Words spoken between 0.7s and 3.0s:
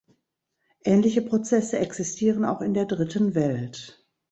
Ähnliche Prozesse existieren auch in der